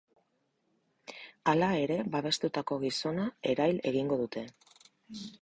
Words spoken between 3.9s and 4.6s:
egingo dute.